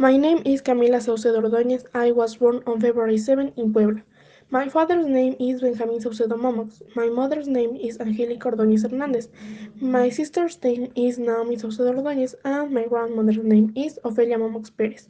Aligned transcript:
My 0.00 0.16
name 0.16 0.40
is 0.46 0.62
Camila 0.62 0.98
Saucedo 0.98 1.42
Ordóñez. 1.42 1.84
I 1.92 2.10
was 2.12 2.36
born 2.36 2.62
on 2.66 2.80
February 2.80 3.18
7 3.18 3.52
in 3.58 3.70
Puebla. 3.70 4.00
My 4.48 4.66
father's 4.66 5.04
name 5.04 5.36
is 5.38 5.60
Benjamin 5.60 6.00
Saucedo 6.00 6.38
Momox. 6.38 6.80
My 6.96 7.10
mother's 7.10 7.46
name 7.46 7.76
is 7.76 7.98
Angélica 7.98 8.48
Ordóñez 8.48 8.82
Hernández. 8.82 9.28
My 9.78 10.08
sister's 10.08 10.56
name 10.62 10.90
is 10.96 11.18
Naomi 11.18 11.56
Saucedo 11.58 11.92
Ordóñez 11.92 12.34
and 12.46 12.70
my 12.72 12.86
grandmother's 12.86 13.44
name 13.44 13.74
is 13.76 13.98
Ofelia 14.02 14.38
Momox 14.38 14.70
Pérez. 14.70 15.08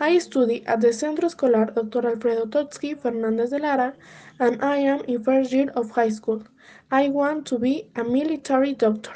I 0.00 0.18
study 0.18 0.66
at 0.66 0.80
the 0.80 0.92
Centro 0.92 1.26
Escolar 1.26 1.66
Dr. 1.66 2.04
Alfredo 2.08 2.46
Totsky 2.46 2.96
Fernández 2.96 3.50
de 3.50 3.60
Lara 3.60 3.94
and 4.40 4.60
I 4.60 4.78
am 4.78 5.02
in 5.06 5.22
first 5.22 5.52
year 5.52 5.70
of 5.76 5.92
high 5.92 6.10
school. 6.10 6.42
I 6.90 7.10
want 7.10 7.46
to 7.46 7.60
be 7.60 7.84
a 7.94 8.02
military 8.02 8.72
doctor. 8.72 9.14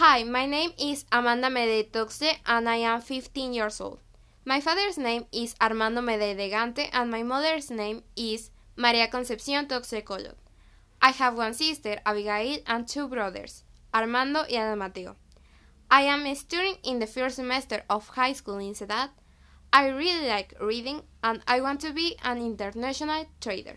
Hi, 0.00 0.24
my 0.24 0.46
name 0.46 0.72
is 0.78 1.04
Amanda 1.12 1.48
Medetoxe 1.48 2.38
and 2.46 2.70
I 2.70 2.76
am 2.76 3.02
15 3.02 3.52
years 3.52 3.82
old. 3.82 4.00
My 4.46 4.60
father's 4.60 4.98
name 4.98 5.24
is 5.32 5.54
Armando 5.58 6.02
Medei 6.02 6.50
Gante 6.50 6.90
and 6.92 7.10
my 7.10 7.22
mother's 7.22 7.70
name 7.70 8.02
is 8.14 8.50
María 8.76 9.08
Concepción 9.08 9.66
Toxecolot. 9.66 10.34
I 11.00 11.12
have 11.12 11.38
one 11.38 11.54
sister, 11.54 11.98
Abigail, 12.04 12.58
and 12.66 12.86
two 12.86 13.08
brothers, 13.08 13.64
Armando 13.94 14.40
y 14.40 14.58
Ana 14.58 14.76
Mateo. 14.76 15.16
I 15.90 16.02
am 16.02 16.26
a 16.26 16.34
student 16.34 16.76
in 16.84 16.98
the 16.98 17.06
first 17.06 17.36
semester 17.36 17.84
of 17.88 18.08
high 18.08 18.34
school 18.34 18.58
in 18.58 18.74
Sedat. 18.74 19.08
I 19.72 19.88
really 19.88 20.28
like 20.28 20.52
reading 20.60 21.00
and 21.22 21.40
I 21.48 21.62
want 21.62 21.80
to 21.80 21.94
be 21.94 22.18
an 22.22 22.36
international 22.36 23.24
trader. 23.40 23.76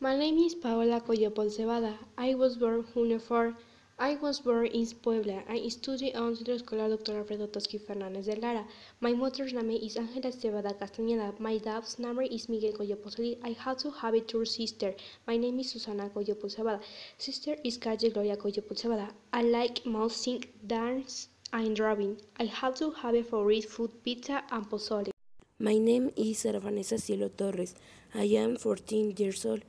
My 0.00 0.16
name 0.16 0.38
is 0.38 0.56
Paola 0.56 1.00
Coyopol 1.00 1.56
Cebada. 1.56 1.94
I 2.18 2.34
was 2.34 2.56
born 2.56 2.84
Junio 2.92 3.20
4 3.20 3.54
I 4.02 4.14
was 4.14 4.40
born 4.40 4.64
in 4.68 4.86
Puebla. 5.02 5.42
I 5.46 5.68
studied 5.68 6.16
on 6.16 6.34
Centro 6.34 6.54
Escolar 6.54 6.88
Dr. 6.88 7.18
Alfredo 7.18 7.46
Toski 7.48 7.78
Fernández 7.78 8.24
de 8.24 8.36
Lara. 8.36 8.64
My 9.02 9.12
mother's 9.12 9.52
name 9.52 9.72
is 9.72 9.96
Ángela 9.96 10.32
Cebada 10.32 10.72
Castañeda. 10.72 11.38
My 11.38 11.58
dad's 11.58 11.98
name 11.98 12.20
is 12.20 12.48
Miguel 12.48 12.72
Coyopol 12.72 13.36
I 13.44 13.54
also 13.66 13.90
have 13.90 14.14
a 14.14 14.20
two 14.22 14.46
sister. 14.46 14.94
My 15.26 15.36
name 15.36 15.58
is 15.60 15.72
Susana 15.72 16.08
Coyopol 16.08 16.48
Cebada. 16.48 16.80
Sister 17.18 17.56
is 17.62 17.76
Calle 17.76 18.08
Gloria 18.10 18.38
Coyopol 18.38 18.74
Cebada. 18.74 19.10
I 19.34 19.42
like 19.42 19.84
music, 19.84 20.48
dance, 20.66 21.28
and 21.52 21.76
driving. 21.76 22.16
I 22.38 22.50
also 22.62 22.92
have 22.92 23.14
a 23.14 23.22
favorite 23.22 23.66
food, 23.68 23.90
pizza 24.02 24.42
and 24.50 24.64
pozole. 24.64 25.10
My 25.58 25.76
name 25.76 26.10
is 26.16 26.44
Vanessa 26.44 26.96
Cielo 26.96 27.28
Torres. 27.28 27.74
I 28.14 28.24
am 28.44 28.56
14 28.56 29.14
years 29.18 29.44
old. 29.44 29.62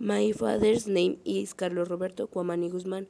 My 0.00 0.32
father's 0.32 0.86
name 0.86 1.18
is 1.26 1.52
Carlos 1.52 1.90
Roberto 1.90 2.26
Cuamani 2.26 2.72
Guzmán. 2.72 3.06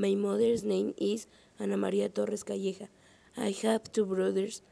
My 0.00 0.14
mother's 0.14 0.62
name 0.62 0.94
is 0.96 1.26
Ana 1.58 1.76
María 1.76 2.08
Torres 2.08 2.44
Calleja. 2.44 2.86
I 3.36 3.50
have 3.64 3.90
two 3.90 4.06
brothers. 4.06 4.62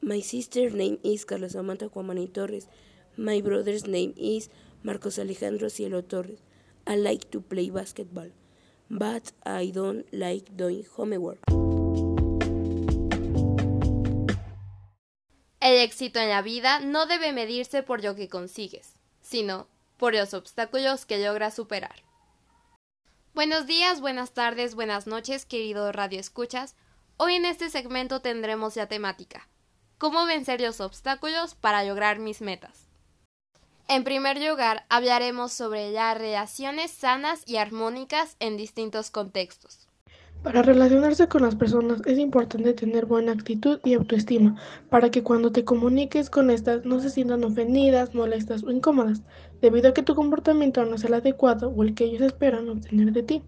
My 0.00 0.20
sister's 0.20 0.72
name 0.72 1.00
is 1.02 1.24
Carlos 1.24 1.50
Samantha 1.50 1.88
Cuamani 1.88 2.32
Torres. 2.32 2.68
My 3.16 3.40
brother's 3.40 3.88
name 3.88 4.14
is 4.16 4.50
Marcos 4.84 5.18
Alejandro 5.18 5.68
Cielo 5.68 6.00
Torres. 6.02 6.38
I 6.86 6.94
like 6.94 7.28
to 7.32 7.40
play 7.40 7.70
basketball, 7.70 8.30
but 8.88 9.32
I 9.44 9.72
don't 9.74 10.06
like 10.12 10.56
doing 10.56 10.84
homework. 10.96 11.40
El 15.58 15.80
éxito 15.80 16.20
en 16.20 16.28
la 16.28 16.42
vida 16.42 16.78
no 16.78 17.06
debe 17.06 17.32
medirse 17.32 17.82
por 17.82 18.04
lo 18.04 18.14
que 18.14 18.28
consigues, 18.28 18.94
sino 19.22 19.66
por 19.96 20.14
los 20.14 20.34
obstáculos 20.34 21.04
que 21.04 21.18
logras 21.18 21.54
superar. 21.54 22.13
Buenos 23.34 23.66
días, 23.66 24.00
buenas 24.00 24.32
tardes, 24.32 24.76
buenas 24.76 25.08
noches, 25.08 25.44
querido 25.44 25.90
Radio 25.90 26.20
Escuchas. 26.20 26.76
Hoy 27.16 27.34
en 27.34 27.46
este 27.46 27.68
segmento 27.68 28.20
tendremos 28.20 28.76
la 28.76 28.86
temática: 28.86 29.48
¿Cómo 29.98 30.24
vencer 30.24 30.60
los 30.60 30.80
obstáculos 30.80 31.56
para 31.56 31.82
lograr 31.82 32.20
mis 32.20 32.40
metas? 32.40 32.86
En 33.88 34.04
primer 34.04 34.40
lugar, 34.40 34.86
hablaremos 34.88 35.52
sobre 35.52 35.90
las 35.90 36.16
relaciones 36.16 36.92
sanas 36.92 37.42
y 37.44 37.56
armónicas 37.56 38.36
en 38.38 38.56
distintos 38.56 39.10
contextos. 39.10 39.88
Para 40.44 40.62
relacionarse 40.62 41.26
con 41.26 41.40
las 41.42 41.56
personas 41.56 42.02
es 42.04 42.18
importante 42.18 42.74
tener 42.74 43.06
buena 43.06 43.32
actitud 43.32 43.80
y 43.82 43.94
autoestima, 43.94 44.60
para 44.90 45.10
que 45.10 45.22
cuando 45.22 45.50
te 45.50 45.64
comuniques 45.64 46.30
con 46.30 46.50
estas 46.50 46.84
no 46.84 47.00
se 47.00 47.10
sientan 47.10 47.42
ofendidas, 47.42 48.14
molestas 48.14 48.62
o 48.62 48.70
incómodas, 48.70 49.22
debido 49.64 49.88
a 49.88 49.94
que 49.94 50.02
tu 50.02 50.14
comportamiento 50.14 50.84
no 50.84 50.96
es 50.96 51.04
el 51.04 51.14
adecuado 51.14 51.70
o 51.70 51.82
el 51.82 51.94
que 51.94 52.04
ellos 52.04 52.20
esperan 52.20 52.68
obtener 52.68 53.12
de 53.12 53.22
ti. 53.22 53.42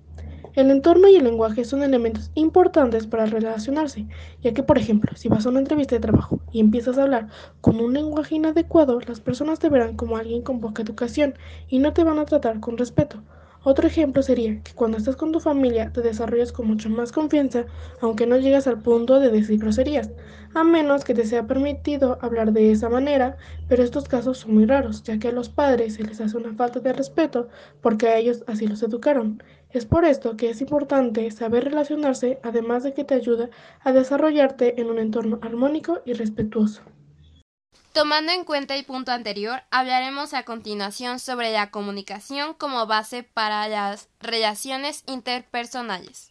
El 0.55 0.71
entorno 0.71 1.09
y 1.09 1.17
el 1.17 1.25
lenguaje 1.25 1.67
son 1.67 1.83
elementos 1.83 2.31
importantes 2.35 3.07
para 3.07 3.27
relacionarse, 3.27 4.07
ya 4.41 4.55
que, 4.55 4.63
por 4.63 4.79
ejemplo, 4.79 5.15
si 5.15 5.29
vas 5.29 5.45
a 5.45 5.51
una 5.51 5.59
entrevista 5.59 5.95
de 5.95 6.01
trabajo 6.01 6.41
y 6.51 6.61
empiezas 6.61 6.97
a 6.97 7.03
hablar 7.03 7.29
con 7.61 7.79
un 7.81 7.93
lenguaje 7.93 8.37
inadecuado, 8.37 8.99
las 9.01 9.21
personas 9.21 9.59
te 9.59 9.69
verán 9.69 9.95
como 9.95 10.17
alguien 10.17 10.41
con 10.41 10.61
poca 10.61 10.83
educación 10.83 11.35
y 11.69 11.81
no 11.81 11.93
te 11.93 12.03
van 12.03 12.19
a 12.19 12.25
tratar 12.25 12.61
con 12.61 12.79
respeto. 12.79 13.23
Otro 13.69 13.89
ejemplo 13.89 14.23
sería 14.23 14.63
que 14.63 14.75
cuando 14.75 14.97
estás 14.97 15.17
con 15.17 15.33
tu 15.33 15.41
familia 15.41 15.91
te 15.93 16.01
desarrollas 16.01 16.53
con 16.53 16.69
mucha 16.69 16.89
más 16.89 17.11
confianza, 17.11 17.65
aunque 18.01 18.25
no 18.25 18.37
llegas 18.37 18.69
al 18.69 18.81
punto 18.81 19.19
de 19.19 19.29
decir 19.29 19.59
groserías, 19.59 20.13
a 20.55 20.63
menos 20.63 21.03
que 21.03 21.15
te 21.15 21.27
sea 21.27 21.49
permitido 21.49 22.17
hablar 22.21 22.53
de 22.53 22.71
esa 22.71 22.89
manera, 22.89 23.39
pero 23.67 23.83
estos 23.83 24.05
casos 24.05 24.39
son 24.39 24.55
muy 24.55 24.67
raros, 24.67 25.03
ya 25.03 25.19
que 25.19 25.27
a 25.27 25.33
los 25.33 25.49
padres 25.49 25.95
se 25.95 26.05
les 26.05 26.21
hace 26.21 26.37
una 26.37 26.55
falta 26.55 26.79
de 26.79 26.93
respeto 26.93 27.49
porque 27.81 28.07
a 28.07 28.19
ellos 28.19 28.45
así 28.47 28.69
los 28.69 28.85
educaron. 28.85 29.43
Es 29.71 29.85
por 29.85 30.05
esto 30.05 30.37
que 30.37 30.51
es 30.51 30.61
importante 30.61 31.29
saber 31.33 31.65
relacionarse, 31.65 32.39
además 32.45 32.85
de 32.85 32.95
que 32.95 33.03
te 33.03 33.15
ayuda 33.15 33.51
a 33.81 33.91
desarrollarte 33.91 34.81
en 34.81 34.91
un 34.91 35.01
entorno 35.01 35.41
armónico 35.43 36.03
y 36.05 36.13
respetuoso. 36.13 36.83
Tomando 37.97 38.31
en 38.31 38.45
cuenta 38.45 38.77
el 38.77 38.85
punto 38.85 39.11
anterior, 39.11 39.61
hablaremos 39.71 40.35
a 40.35 40.43
continuación 40.43 41.19
sobre 41.19 41.51
la 41.51 41.71
comunicación 41.71 42.53
como 42.53 42.87
base 42.87 43.23
para 43.23 43.67
las 43.69 44.11
relaciones 44.21 45.03
interpersonales. 45.07 46.31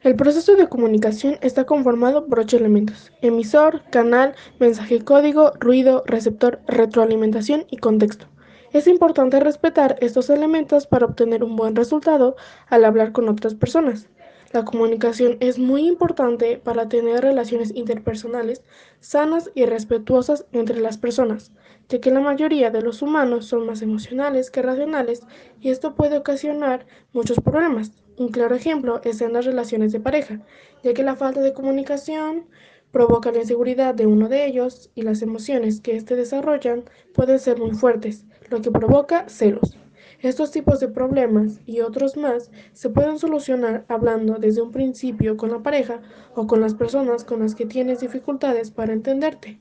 El 0.00 0.16
proceso 0.16 0.56
de 0.56 0.66
comunicación 0.66 1.36
está 1.42 1.66
conformado 1.66 2.26
por 2.26 2.38
ocho 2.38 2.56
elementos: 2.56 3.12
emisor, 3.20 3.82
canal, 3.90 4.34
mensaje 4.58 5.04
código, 5.04 5.52
ruido, 5.60 6.04
receptor, 6.06 6.62
retroalimentación 6.68 7.66
y 7.70 7.76
contexto. 7.76 8.26
Es 8.72 8.86
importante 8.86 9.40
respetar 9.40 9.98
estos 10.00 10.30
elementos 10.30 10.86
para 10.86 11.04
obtener 11.04 11.44
un 11.44 11.54
buen 11.54 11.76
resultado 11.76 12.34
al 12.68 12.82
hablar 12.82 13.12
con 13.12 13.28
otras 13.28 13.54
personas. 13.54 14.08
La 14.54 14.64
comunicación 14.64 15.36
es 15.40 15.58
muy 15.58 15.84
importante 15.84 16.58
para 16.62 16.88
tener 16.88 17.22
relaciones 17.22 17.72
interpersonales 17.74 18.62
sanas 19.00 19.50
y 19.56 19.66
respetuosas 19.66 20.46
entre 20.52 20.80
las 20.80 20.96
personas, 20.96 21.50
ya 21.88 22.00
que 22.00 22.12
la 22.12 22.20
mayoría 22.20 22.70
de 22.70 22.80
los 22.80 23.02
humanos 23.02 23.46
son 23.46 23.66
más 23.66 23.82
emocionales 23.82 24.52
que 24.52 24.62
racionales 24.62 25.22
y 25.60 25.70
esto 25.70 25.96
puede 25.96 26.18
ocasionar 26.18 26.86
muchos 27.12 27.40
problemas. 27.40 28.00
Un 28.16 28.28
claro 28.28 28.54
ejemplo 28.54 29.00
es 29.02 29.20
en 29.22 29.32
las 29.32 29.44
relaciones 29.44 29.90
de 29.90 29.98
pareja, 29.98 30.40
ya 30.84 30.94
que 30.94 31.02
la 31.02 31.16
falta 31.16 31.40
de 31.40 31.52
comunicación 31.52 32.46
provoca 32.92 33.32
la 33.32 33.40
inseguridad 33.40 33.92
de 33.92 34.06
uno 34.06 34.28
de 34.28 34.46
ellos 34.46 34.88
y 34.94 35.02
las 35.02 35.20
emociones 35.22 35.80
que 35.80 35.96
éste 35.96 36.14
desarrollan 36.14 36.84
pueden 37.12 37.40
ser 37.40 37.58
muy 37.58 37.72
fuertes, 37.72 38.24
lo 38.50 38.62
que 38.62 38.70
provoca 38.70 39.28
celos. 39.28 39.76
Estos 40.24 40.52
tipos 40.52 40.80
de 40.80 40.88
problemas 40.88 41.60
y 41.66 41.82
otros 41.82 42.16
más 42.16 42.50
se 42.72 42.88
pueden 42.88 43.18
solucionar 43.18 43.84
hablando 43.90 44.38
desde 44.38 44.62
un 44.62 44.72
principio 44.72 45.36
con 45.36 45.50
la 45.50 45.62
pareja 45.62 46.00
o 46.34 46.46
con 46.46 46.62
las 46.62 46.72
personas 46.72 47.24
con 47.24 47.40
las 47.40 47.54
que 47.54 47.66
tienes 47.66 48.00
dificultades 48.00 48.70
para 48.70 48.94
entenderte. 48.94 49.60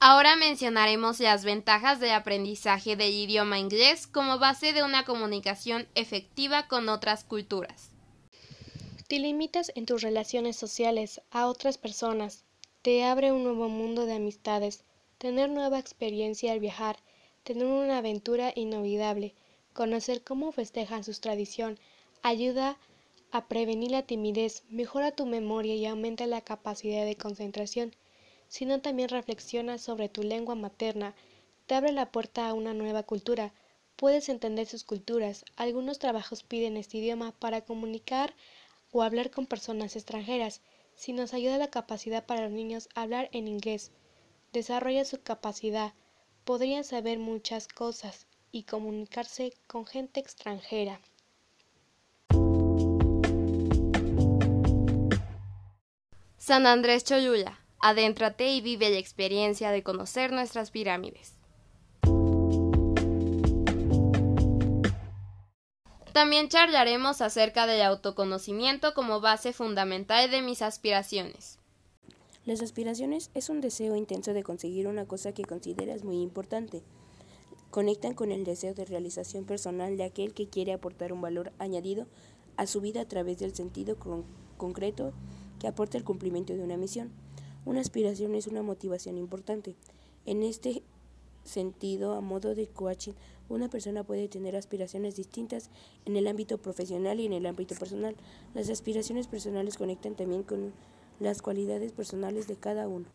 Ahora 0.00 0.36
mencionaremos 0.36 1.18
las 1.20 1.46
ventajas 1.46 1.98
del 1.98 2.10
aprendizaje 2.10 2.94
del 2.94 3.14
idioma 3.14 3.58
inglés 3.58 4.06
como 4.06 4.38
base 4.38 4.74
de 4.74 4.82
una 4.82 5.06
comunicación 5.06 5.88
efectiva 5.94 6.68
con 6.68 6.90
otras 6.90 7.24
culturas. 7.24 7.92
Te 9.08 9.18
limitas 9.18 9.72
en 9.76 9.86
tus 9.86 10.02
relaciones 10.02 10.56
sociales 10.56 11.22
a 11.30 11.46
otras 11.46 11.78
personas, 11.78 12.44
te 12.82 13.02
abre 13.02 13.32
un 13.32 13.44
nuevo 13.44 13.70
mundo 13.70 14.04
de 14.04 14.16
amistades, 14.16 14.84
tener 15.16 15.48
nueva 15.48 15.78
experiencia 15.78 16.52
al 16.52 16.60
viajar, 16.60 16.98
tener 17.46 17.66
una 17.66 17.98
aventura 17.98 18.52
inolvidable, 18.56 19.32
conocer 19.72 20.24
cómo 20.24 20.50
festejan 20.50 21.04
su 21.04 21.12
tradición, 21.12 21.78
ayuda 22.22 22.76
a 23.30 23.46
prevenir 23.46 23.92
la 23.92 24.02
timidez, 24.02 24.64
mejora 24.68 25.12
tu 25.12 25.26
memoria 25.26 25.76
y 25.76 25.86
aumenta 25.86 26.26
la 26.26 26.40
capacidad 26.40 27.04
de 27.04 27.14
concentración, 27.14 27.94
sino 28.48 28.80
también 28.80 29.10
reflexiona 29.10 29.78
sobre 29.78 30.08
tu 30.08 30.24
lengua 30.24 30.56
materna, 30.56 31.14
te 31.66 31.76
abre 31.76 31.92
la 31.92 32.10
puerta 32.10 32.48
a 32.48 32.52
una 32.52 32.74
nueva 32.74 33.04
cultura, 33.04 33.54
puedes 33.94 34.28
entender 34.28 34.66
sus 34.66 34.82
culturas, 34.82 35.44
algunos 35.54 36.00
trabajos 36.00 36.42
piden 36.42 36.76
este 36.76 36.98
idioma 36.98 37.30
para 37.30 37.60
comunicar 37.60 38.34
o 38.90 39.04
hablar 39.04 39.30
con 39.30 39.46
personas 39.46 39.94
extranjeras, 39.94 40.62
si 40.96 41.12
nos 41.12 41.32
ayuda 41.32 41.58
la 41.58 41.70
capacidad 41.70 42.26
para 42.26 42.42
los 42.42 42.50
niños 42.50 42.88
hablar 42.96 43.28
en 43.30 43.46
inglés, 43.46 43.92
desarrolla 44.52 45.04
su 45.04 45.22
capacidad, 45.22 45.94
podrían 46.46 46.84
saber 46.84 47.18
muchas 47.18 47.68
cosas 47.68 48.26
y 48.52 48.62
comunicarse 48.62 49.52
con 49.66 49.84
gente 49.84 50.20
extranjera. 50.20 51.00
San 56.38 56.66
Andrés 56.66 57.04
Cholula, 57.04 57.58
Adéntrate 57.80 58.48
y 58.52 58.60
vive 58.60 58.90
la 58.90 58.98
experiencia 58.98 59.72
de 59.72 59.82
conocer 59.82 60.32
nuestras 60.32 60.70
pirámides. 60.70 61.34
También 66.12 66.48
charlaremos 66.48 67.20
acerca 67.20 67.66
del 67.66 67.82
autoconocimiento 67.82 68.94
como 68.94 69.20
base 69.20 69.52
fundamental 69.52 70.30
de 70.30 70.40
mis 70.42 70.62
aspiraciones. 70.62 71.58
Las 72.46 72.62
aspiraciones 72.62 73.30
es 73.34 73.50
un 73.50 73.60
deseo 73.60 73.96
intenso 73.96 74.32
de 74.32 74.44
conseguir 74.44 74.86
una 74.86 75.04
cosa 75.04 75.32
que 75.32 75.42
consideras 75.42 76.04
muy 76.04 76.22
importante. 76.22 76.84
Conectan 77.72 78.14
con 78.14 78.30
el 78.30 78.44
deseo 78.44 78.72
de 78.72 78.84
realización 78.84 79.44
personal 79.44 79.96
de 79.96 80.04
aquel 80.04 80.32
que 80.32 80.46
quiere 80.46 80.72
aportar 80.72 81.12
un 81.12 81.20
valor 81.20 81.50
añadido 81.58 82.06
a 82.56 82.68
su 82.68 82.80
vida 82.80 83.00
a 83.00 83.08
través 83.08 83.38
del 83.38 83.52
sentido 83.52 83.96
concreto 84.56 85.12
que 85.58 85.66
aporta 85.66 85.98
el 85.98 86.04
cumplimiento 86.04 86.52
de 86.52 86.62
una 86.62 86.76
misión. 86.76 87.10
Una 87.64 87.80
aspiración 87.80 88.36
es 88.36 88.46
una 88.46 88.62
motivación 88.62 89.18
importante. 89.18 89.74
En 90.24 90.44
este 90.44 90.84
sentido, 91.42 92.14
a 92.14 92.20
modo 92.20 92.54
de 92.54 92.68
coaching, 92.68 93.14
una 93.48 93.68
persona 93.68 94.04
puede 94.04 94.28
tener 94.28 94.54
aspiraciones 94.54 95.16
distintas 95.16 95.68
en 96.04 96.14
el 96.14 96.28
ámbito 96.28 96.58
profesional 96.58 97.18
y 97.18 97.26
en 97.26 97.32
el 97.32 97.46
ámbito 97.46 97.74
personal. 97.74 98.14
Las 98.54 98.70
aspiraciones 98.70 99.26
personales 99.26 99.76
conectan 99.76 100.14
también 100.14 100.44
con 100.44 100.72
las 101.20 101.42
cualidades 101.42 101.92
personales 101.92 102.46
de 102.46 102.56
cada 102.56 102.88
uno. 102.88 103.06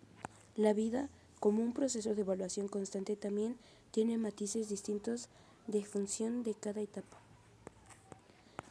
La 0.56 0.74
vida, 0.74 1.10
como 1.40 1.62
un 1.64 1.74
proceso 1.74 2.16
de 2.16 2.22
evaluación 2.22 2.68
constante, 2.68 3.16
también 3.16 3.58
tiene 3.92 4.18
matices 4.18 4.70
distintos 4.70 5.30
de 5.68 5.84
función 5.84 6.44
de 6.44 6.54
cada 6.54 6.82
etapa. 6.82 7.18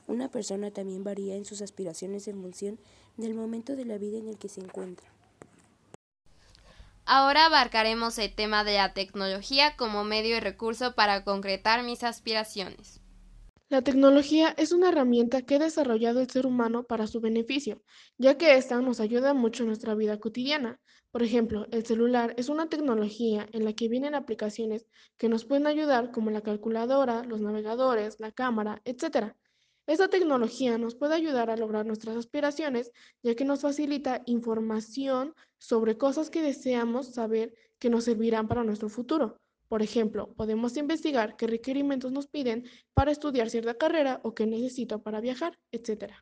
Una 0.06 0.28
persona 0.28 0.70
también 0.70 1.04
varía 1.04 1.36
en 1.36 1.44
sus 1.44 1.62
aspiraciones 1.62 2.26
en 2.26 2.40
función 2.42 2.78
del 3.16 3.34
momento 3.34 3.76
de 3.76 3.84
la 3.84 3.98
vida 3.98 4.18
en 4.18 4.28
el 4.28 4.38
que 4.38 4.48
se 4.48 4.60
encuentra. 4.60 5.08
Ahora 7.04 7.46
abarcaremos 7.46 8.18
el 8.18 8.32
tema 8.34 8.62
de 8.64 8.74
la 8.74 8.92
tecnología 8.92 9.76
como 9.76 10.04
medio 10.04 10.36
y 10.36 10.40
recurso 10.40 10.94
para 10.94 11.24
concretar 11.24 11.82
mis 11.82 12.04
aspiraciones. 12.04 12.99
La 13.70 13.82
tecnología 13.82 14.52
es 14.58 14.72
una 14.72 14.88
herramienta 14.88 15.42
que 15.42 15.54
ha 15.54 15.58
desarrollado 15.60 16.20
el 16.20 16.28
ser 16.28 16.44
humano 16.44 16.82
para 16.82 17.06
su 17.06 17.20
beneficio, 17.20 17.84
ya 18.18 18.36
que 18.36 18.56
ésta 18.56 18.80
nos 18.80 18.98
ayuda 18.98 19.32
mucho 19.32 19.62
en 19.62 19.68
nuestra 19.68 19.94
vida 19.94 20.18
cotidiana. 20.18 20.80
Por 21.12 21.22
ejemplo, 21.22 21.66
el 21.70 21.86
celular 21.86 22.34
es 22.36 22.48
una 22.48 22.68
tecnología 22.68 23.48
en 23.52 23.64
la 23.64 23.72
que 23.72 23.88
vienen 23.88 24.16
aplicaciones 24.16 24.88
que 25.16 25.28
nos 25.28 25.44
pueden 25.44 25.68
ayudar 25.68 26.10
como 26.10 26.30
la 26.30 26.40
calculadora, 26.40 27.22
los 27.22 27.40
navegadores, 27.40 28.18
la 28.18 28.32
cámara, 28.32 28.82
etc. 28.84 29.36
Esta 29.86 30.08
tecnología 30.08 30.76
nos 30.76 30.96
puede 30.96 31.14
ayudar 31.14 31.48
a 31.48 31.56
lograr 31.56 31.86
nuestras 31.86 32.16
aspiraciones, 32.16 32.90
ya 33.22 33.36
que 33.36 33.44
nos 33.44 33.60
facilita 33.60 34.22
información 34.26 35.32
sobre 35.58 35.96
cosas 35.96 36.28
que 36.28 36.42
deseamos 36.42 37.14
saber 37.14 37.54
que 37.78 37.88
nos 37.88 38.02
servirán 38.02 38.48
para 38.48 38.64
nuestro 38.64 38.88
futuro. 38.88 39.39
Por 39.70 39.82
ejemplo, 39.82 40.32
podemos 40.34 40.76
investigar 40.76 41.36
qué 41.36 41.46
requerimientos 41.46 42.10
nos 42.10 42.26
piden 42.26 42.68
para 42.92 43.12
estudiar 43.12 43.50
cierta 43.50 43.74
carrera 43.74 44.18
o 44.24 44.34
qué 44.34 44.44
necesito 44.44 45.00
para 45.00 45.20
viajar, 45.20 45.60
etc. 45.70 46.12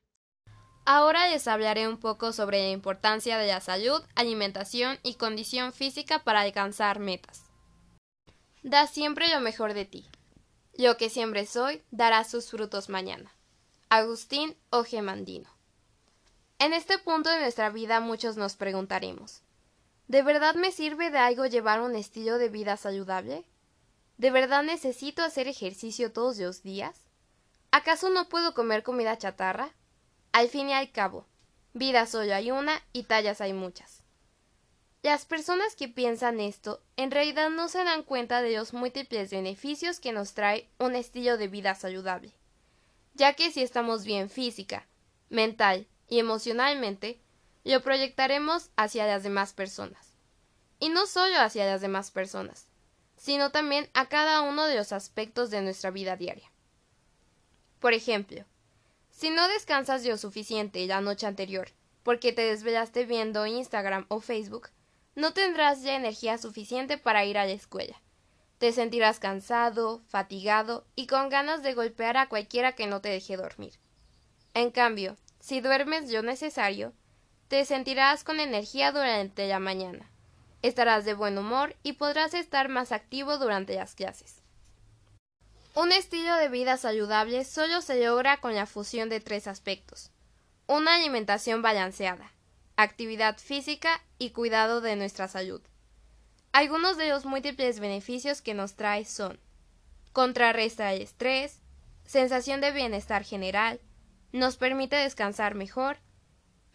Ahora 0.84 1.26
les 1.30 1.48
hablaré 1.48 1.88
un 1.88 1.96
poco 1.96 2.34
sobre 2.34 2.60
la 2.60 2.68
importancia 2.68 3.38
de 3.38 3.46
la 3.46 3.62
salud, 3.62 4.02
alimentación 4.16 4.98
y 5.02 5.14
condición 5.14 5.72
física 5.72 6.24
para 6.24 6.42
alcanzar 6.42 6.98
metas. 6.98 7.44
Da 8.62 8.86
siempre 8.86 9.28
lo 9.28 9.40
mejor 9.40 9.72
de 9.72 9.86
ti. 9.86 10.04
Lo 10.76 10.98
que 10.98 11.08
siempre 11.08 11.46
soy 11.46 11.82
dará 11.90 12.24
sus 12.24 12.50
frutos 12.50 12.90
mañana. 12.90 13.32
Agustín 13.88 14.58
Ogemandino. 14.68 15.48
En 16.58 16.74
este 16.74 16.98
punto 16.98 17.30
de 17.30 17.40
nuestra 17.40 17.70
vida 17.70 18.00
muchos 18.00 18.36
nos 18.36 18.56
preguntaremos 18.56 19.42
¿De 20.08 20.22
verdad 20.22 20.54
me 20.54 20.72
sirve 20.72 21.10
de 21.10 21.18
algo 21.18 21.46
llevar 21.46 21.80
un 21.80 21.94
estilo 21.94 22.38
de 22.38 22.48
vida 22.48 22.76
saludable? 22.76 23.44
¿De 24.16 24.30
verdad 24.30 24.62
necesito 24.62 25.22
hacer 25.22 25.46
ejercicio 25.46 26.12
todos 26.12 26.38
los 26.38 26.62
días? 26.62 27.02
¿Acaso 27.70 28.10
no 28.10 28.28
puedo 28.28 28.54
comer 28.54 28.82
comida 28.82 29.16
chatarra? 29.18 29.70
Al 30.32 30.48
fin 30.48 30.70
y 30.70 30.72
al 30.72 30.90
cabo, 30.90 31.26
vida 31.74 32.06
solo 32.06 32.34
hay 32.34 32.50
una 32.50 32.82
y 32.92 33.04
tallas 33.04 33.40
hay 33.40 33.52
muchas. 33.52 34.02
Las 35.02 35.24
personas 35.24 35.76
que 35.76 35.88
piensan 35.88 36.40
esto 36.40 36.82
en 36.96 37.10
realidad 37.10 37.50
no 37.50 37.68
se 37.68 37.84
dan 37.84 38.02
cuenta 38.02 38.42
de 38.42 38.56
los 38.56 38.72
múltiples 38.72 39.30
beneficios 39.30 40.00
que 40.00 40.12
nos 40.12 40.34
trae 40.34 40.68
un 40.78 40.96
estilo 40.96 41.36
de 41.36 41.46
vida 41.46 41.74
saludable 41.74 42.32
ya 43.18 43.34
que 43.34 43.50
si 43.50 43.62
estamos 43.62 44.04
bien 44.04 44.30
física, 44.30 44.86
mental 45.28 45.86
y 46.08 46.20
emocionalmente, 46.20 47.20
lo 47.64 47.80
proyectaremos 47.82 48.70
hacia 48.76 49.06
las 49.06 49.22
demás 49.22 49.52
personas. 49.52 50.14
Y 50.78 50.90
no 50.90 51.06
solo 51.06 51.38
hacia 51.40 51.66
las 51.66 51.80
demás 51.80 52.10
personas, 52.10 52.66
sino 53.16 53.50
también 53.50 53.90
a 53.94 54.08
cada 54.08 54.42
uno 54.42 54.66
de 54.66 54.76
los 54.76 54.92
aspectos 54.92 55.50
de 55.50 55.60
nuestra 55.60 55.90
vida 55.90 56.16
diaria. 56.16 56.50
Por 57.80 57.92
ejemplo, 57.92 58.44
si 59.10 59.30
no 59.30 59.48
descansas 59.48 60.04
lo 60.04 60.16
suficiente 60.16 60.86
la 60.86 61.00
noche 61.00 61.26
anterior 61.26 61.70
porque 62.02 62.32
te 62.32 62.42
desvelaste 62.42 63.04
viendo 63.04 63.46
Instagram 63.46 64.06
o 64.08 64.20
Facebook, 64.20 64.70
no 65.14 65.32
tendrás 65.32 65.82
ya 65.82 65.96
energía 65.96 66.38
suficiente 66.38 66.96
para 66.96 67.24
ir 67.24 67.36
a 67.36 67.44
la 67.44 67.52
escuela. 67.52 68.00
Te 68.58 68.72
sentirás 68.72 69.18
cansado, 69.18 70.00
fatigado 70.08 70.86
y 70.94 71.06
con 71.06 71.28
ganas 71.28 71.62
de 71.62 71.74
golpear 71.74 72.16
a 72.16 72.28
cualquiera 72.28 72.72
que 72.72 72.86
no 72.86 73.00
te 73.00 73.08
deje 73.08 73.36
dormir. 73.36 73.74
En 74.54 74.70
cambio, 74.70 75.16
si 75.40 75.60
duermes 75.60 76.10
lo 76.10 76.22
necesario, 76.22 76.92
te 77.48 77.64
sentirás 77.64 78.24
con 78.24 78.40
energía 78.40 78.92
durante 78.92 79.48
la 79.48 79.58
mañana, 79.58 80.10
estarás 80.62 81.04
de 81.04 81.14
buen 81.14 81.38
humor 81.38 81.74
y 81.82 81.94
podrás 81.94 82.34
estar 82.34 82.68
más 82.68 82.92
activo 82.92 83.38
durante 83.38 83.74
las 83.74 83.94
clases. 83.94 84.42
Un 85.74 85.92
estilo 85.92 86.34
de 86.36 86.48
vida 86.48 86.76
saludable 86.76 87.44
solo 87.44 87.80
se 87.80 88.04
logra 88.04 88.38
con 88.38 88.54
la 88.54 88.66
fusión 88.66 89.08
de 89.08 89.20
tres 89.20 89.46
aspectos. 89.46 90.10
Una 90.66 90.96
alimentación 90.96 91.62
balanceada, 91.62 92.32
actividad 92.76 93.38
física 93.38 94.02
y 94.18 94.30
cuidado 94.30 94.80
de 94.80 94.96
nuestra 94.96 95.28
salud. 95.28 95.62
Algunos 96.52 96.96
de 96.96 97.08
los 97.08 97.24
múltiples 97.24 97.80
beneficios 97.80 98.42
que 98.42 98.54
nos 98.54 98.74
trae 98.74 99.04
son 99.04 99.38
contrarresta 100.12 100.92
el 100.92 101.02
estrés, 101.02 101.60
sensación 102.04 102.60
de 102.60 102.72
bienestar 102.72 103.22
general, 103.22 103.80
nos 104.32 104.56
permite 104.56 104.96
descansar 104.96 105.54
mejor, 105.54 105.98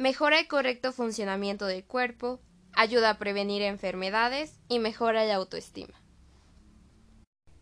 mejora 0.03 0.37
el 0.37 0.49
correcto 0.49 0.91
funcionamiento 0.91 1.65
del 1.65 1.85
cuerpo, 1.85 2.41
ayuda 2.73 3.11
a 3.11 3.17
prevenir 3.17 3.61
enfermedades 3.61 4.59
y 4.67 4.79
mejora 4.79 5.23
la 5.23 5.35
autoestima. 5.35 5.93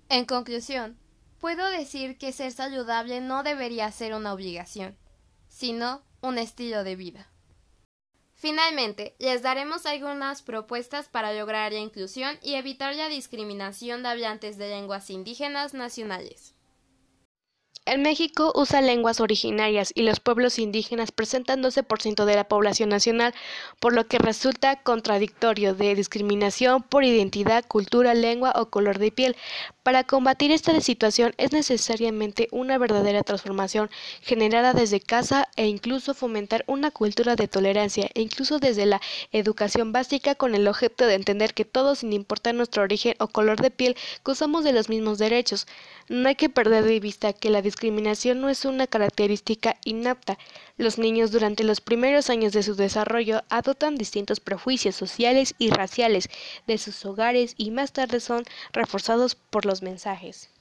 En 0.10 0.26
conclusión, 0.26 0.98
puedo 1.40 1.70
decir 1.70 2.18
que 2.18 2.32
ser 2.32 2.52
saludable 2.52 3.22
no 3.22 3.44
debería 3.44 3.92
ser 3.92 4.16
una 4.16 4.34
obligación, 4.34 4.98
sino 5.50 6.02
un 6.20 6.40
estilo 6.40 6.84
de 6.84 6.96
vida. 6.96 7.32
Finalmente, 8.34 9.16
les 9.20 9.44
daremos 9.44 9.86
algunas 9.86 10.42
propuestas 10.42 11.10
para 11.10 11.34
lograr 11.34 11.72
la 11.74 11.78
inclusión 11.78 12.40
y 12.42 12.56
evitar 12.56 12.96
la 12.96 13.08
discriminación 13.08 14.02
de 14.02 14.10
hablantes 14.10 14.58
de 14.58 14.68
lenguas 14.68 15.12
indígenas 15.12 15.76
nacionales. 15.76 16.56
En 17.92 18.04
México 18.04 18.54
usa 18.56 18.80
lenguas 18.80 19.20
originarias 19.20 19.92
y 19.94 20.04
los 20.04 20.22
pueblos 20.22 20.60
indígenas 20.60 21.12
presentan 21.12 21.62
12% 21.62 22.24
de 22.24 22.36
la 22.38 22.46
población 22.46 22.88
nacional, 22.88 23.34
por 23.82 23.92
lo 23.92 24.08
que 24.08 24.18
resulta 24.18 24.78
contradictorio 24.78 25.76
de 25.76 25.94
discriminación 25.94 26.84
por 26.84 27.04
identidad, 27.04 27.66
cultura, 27.68 28.14
lengua 28.14 28.54
o 28.56 28.68
color 28.68 28.98
de 28.98 29.12
piel. 29.12 29.36
Para 29.84 30.06
combatir 30.06 30.52
esta 30.52 30.80
situación 30.80 31.34
es 31.38 31.52
necesariamente 31.52 32.48
una 32.52 32.78
verdadera 32.78 33.24
transformación 33.24 33.90
generada 34.22 34.72
desde 34.72 35.02
casa 35.02 35.50
e 35.58 35.68
incluso 35.68 36.14
fomentar 36.14 36.64
una 36.68 36.92
cultura 36.92 37.36
de 37.36 37.50
tolerancia 37.50 38.10
e 38.14 38.22
incluso 38.22 38.60
desde 38.60 38.86
la 38.86 39.02
educación 39.34 39.92
básica 39.92 40.36
con 40.36 40.56
el 40.56 40.66
objeto 40.70 41.08
de 41.08 41.16
entender 41.16 41.54
que 41.54 41.66
todos, 41.66 42.00
sin 42.00 42.14
importar 42.14 42.56
nuestro 42.56 42.84
origen 42.84 43.16
o 43.20 43.28
color 43.28 43.60
de 43.62 43.70
piel, 43.70 43.98
gozamos 44.24 44.64
de 44.64 44.72
los 44.72 44.88
mismos 44.88 45.18
derechos. 45.18 45.68
No 46.08 46.30
hay 46.30 46.36
que 46.36 46.48
perder 46.48 46.86
de 46.86 47.02
vista 47.02 47.34
que 47.34 47.50
la 47.50 47.62
discriminación 47.82 48.42
no 48.42 48.50
es 48.50 48.64
una 48.66 48.86
característica 48.86 49.76
inapta. 49.86 50.38
Los 50.78 51.00
niños 51.00 51.32
durante 51.32 51.64
los 51.64 51.82
primeros 51.82 52.30
años 52.30 52.54
de 52.54 52.62
su 52.62 52.76
desarrollo 52.76 53.42
adoptan 53.50 53.96
distintos 53.96 54.40
prejuicios 54.40 54.96
sociales 54.96 55.56
y 55.58 55.72
raciales 55.72 56.30
de 56.68 56.78
sus 56.78 57.04
hogares 57.08 57.56
y 57.58 57.72
más 57.72 57.92
tarde 57.92 58.20
son 58.20 58.44
reforzados 58.72 59.34
por 59.34 59.66
los 59.66 59.82
mensajes. 59.82 60.52